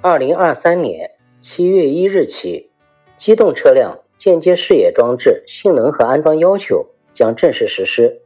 [0.00, 1.10] 二零二三年
[1.42, 2.70] 七月一日起，
[3.16, 8.20] 机动车辆间接视野装置性能和安装要求将正式实施。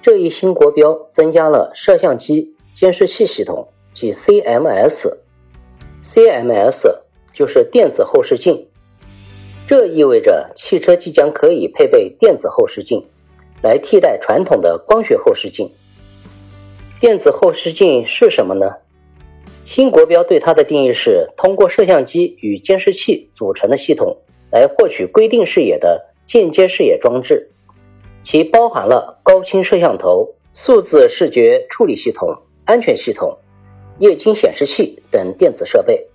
[0.00, 5.16] 这一新国标增加了摄像机监视器系统及 CMS。
[6.04, 7.00] CMS
[7.32, 8.68] 就是电子后视镜，
[9.66, 13.04] 这意味着汽车即将可以配备电子后视镜，
[13.64, 15.68] 来替代传统的光学后视镜。
[17.00, 18.70] 电子后视镜是什么呢？
[19.64, 24.18] 新国标对它的定义是通过摄像机与监视器组成的系统
[24.52, 27.50] 来获取规定视野的间接视野装置，
[28.22, 32.36] 其包含了高清摄像头、数字视觉处理系统、
[32.66, 33.38] 安全系统、
[33.98, 36.06] 液晶显示器等电子设备，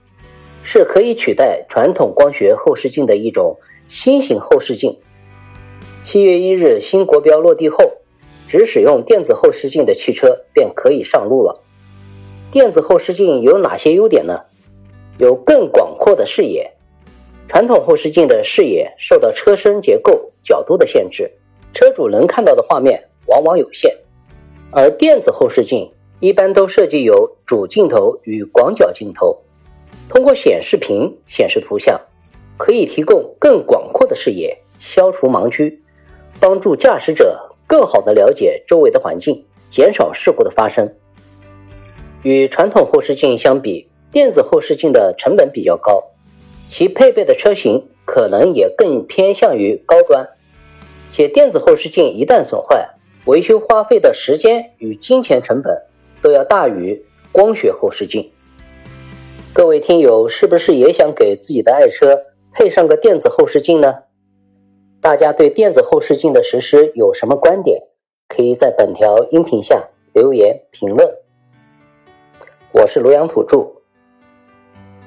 [0.63, 3.57] 是可以取代传统光学后视镜的一种
[3.87, 4.95] 新型后视镜。
[6.03, 7.93] 七月一日新国标落地后，
[8.47, 11.63] 只使用电子后视镜的汽车便可以上路了。
[12.51, 14.39] 电子后视镜有哪些优点呢？
[15.19, 16.71] 有更广阔的视野。
[17.47, 21.31] 传统后视镜的视野受到车身结构、角度的限制，
[21.73, 23.95] 车主能看到的画面往往有限。
[24.71, 29.37] 而电子后视镜一般都设计有主镜头与广角镜头，
[30.07, 32.01] 通过显示屏显示图像，
[32.57, 35.83] 可以提供更广阔的视野，消除盲区，
[36.39, 40.91] 帮助驾驶者更好地了解周围的环境，减少事故的发生。
[42.23, 46.03] 与传统后视镜相比，电子后视镜的成本比较高，
[46.69, 50.27] 其配备的车型可能也更偏向于高端。
[51.11, 52.89] 且电子后视镜一旦损坏，
[53.25, 55.83] 维修花费的时间与金钱成本
[56.21, 58.31] 都要大于光学后视镜。
[59.53, 62.19] 各位听友，是不是也想给自己的爱车
[62.53, 63.93] 配上个电子后视镜呢？
[65.01, 67.81] 大家对电子后视镜的实施有什么观点？
[68.27, 71.09] 可以在本条音频下留言评论。
[72.71, 73.81] 我是庐阳土著，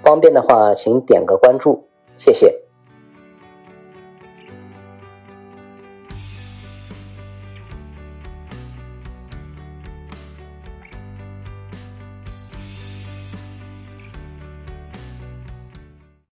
[0.03, 2.62] 方便的话请点个关注，谢谢。